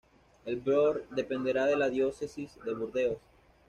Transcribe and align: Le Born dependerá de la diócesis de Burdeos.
Le 0.47 0.55
Born 0.55 1.03
dependerá 1.11 1.67
de 1.67 1.75
la 1.75 1.87
diócesis 1.87 2.57
de 2.65 2.73
Burdeos. 2.73 3.19